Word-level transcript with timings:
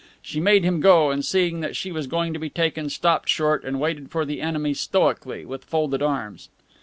She 0.23 0.39
made 0.39 0.63
him 0.63 0.79
go 0.79 1.11
and 1.11 1.23
seeing 1.23 1.59
that 1.59 1.75
she 1.75 1.91
was 1.91 2.07
going 2.07 2.33
to 2.33 2.39
be 2.39 2.49
taken, 2.49 2.89
stopped 2.89 3.29
short 3.29 3.63
and 3.63 3.79
waited 3.79 4.09
for 4.09 4.25
the 4.25 4.41
enemy 4.41 4.73
stoically, 4.73 5.45
with 5.45 5.63
folded 5.63 6.01
arms. 6.01 6.49